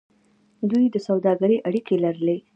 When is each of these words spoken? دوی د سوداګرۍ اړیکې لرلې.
دوی 0.69 0.85
د 0.91 0.95
سوداګرۍ 1.07 1.57
اړیکې 1.67 1.95
لرلې. 2.03 2.37